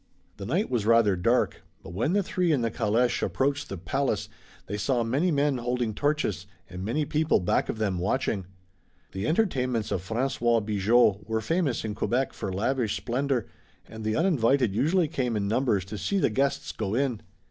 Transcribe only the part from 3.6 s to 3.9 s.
the